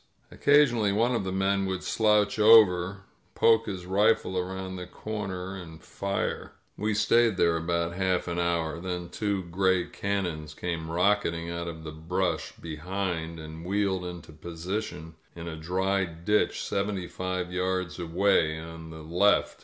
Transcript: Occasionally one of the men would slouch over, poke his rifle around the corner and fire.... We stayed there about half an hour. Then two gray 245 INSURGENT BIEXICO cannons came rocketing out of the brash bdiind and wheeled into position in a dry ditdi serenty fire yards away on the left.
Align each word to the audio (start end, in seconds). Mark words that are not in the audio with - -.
Occasionally 0.31 0.91
one 0.91 1.13
of 1.13 1.23
the 1.23 1.31
men 1.31 1.67
would 1.67 1.83
slouch 1.83 2.39
over, 2.39 3.03
poke 3.35 3.67
his 3.67 3.85
rifle 3.85 4.35
around 4.35 4.75
the 4.75 4.87
corner 4.87 5.55
and 5.55 5.79
fire.... 5.79 6.53
We 6.75 6.95
stayed 6.95 7.37
there 7.37 7.55
about 7.55 7.93
half 7.93 8.27
an 8.27 8.39
hour. 8.39 8.79
Then 8.79 9.09
two 9.09 9.43
gray 9.43 9.83
245 9.83 9.85
INSURGENT 9.85 9.91
BIEXICO 9.93 10.07
cannons 10.07 10.53
came 10.59 10.91
rocketing 10.91 11.49
out 11.51 11.67
of 11.67 11.83
the 11.83 11.91
brash 11.91 12.51
bdiind 12.59 13.39
and 13.39 13.63
wheeled 13.63 14.03
into 14.03 14.31
position 14.31 15.17
in 15.35 15.47
a 15.47 15.55
dry 15.55 16.05
ditdi 16.05 16.49
serenty 16.53 17.07
fire 17.07 17.43
yards 17.43 17.99
away 17.99 18.57
on 18.59 18.89
the 18.89 19.03
left. 19.03 19.59